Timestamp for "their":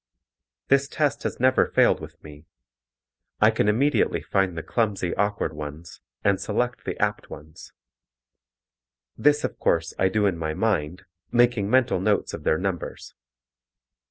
12.45-12.57